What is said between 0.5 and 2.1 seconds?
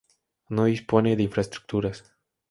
dispone de infraestructuras.